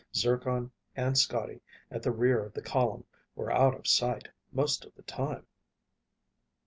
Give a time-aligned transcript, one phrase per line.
[0.15, 3.05] Zircon and Scotty, at the rear of the column,
[3.35, 5.45] were out of sight most of the time.